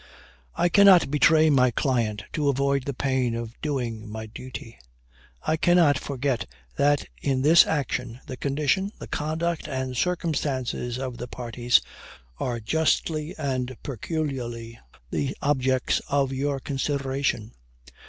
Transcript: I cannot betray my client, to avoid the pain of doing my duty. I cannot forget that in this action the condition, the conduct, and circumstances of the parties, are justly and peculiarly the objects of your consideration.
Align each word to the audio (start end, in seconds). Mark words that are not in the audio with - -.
I 0.55 0.67
cannot 0.67 1.11
betray 1.11 1.51
my 1.51 1.69
client, 1.69 2.23
to 2.33 2.49
avoid 2.49 2.85
the 2.85 2.93
pain 2.95 3.35
of 3.35 3.53
doing 3.61 4.09
my 4.09 4.25
duty. 4.25 4.79
I 5.45 5.57
cannot 5.57 5.99
forget 5.99 6.47
that 6.75 7.05
in 7.21 7.43
this 7.43 7.67
action 7.67 8.19
the 8.25 8.35
condition, 8.35 8.91
the 8.97 9.05
conduct, 9.05 9.67
and 9.67 9.95
circumstances 9.95 10.97
of 10.97 11.19
the 11.19 11.27
parties, 11.27 11.81
are 12.39 12.59
justly 12.59 13.35
and 13.37 13.77
peculiarly 13.83 14.79
the 15.11 15.37
objects 15.39 16.01
of 16.09 16.33
your 16.33 16.59
consideration. 16.59 17.51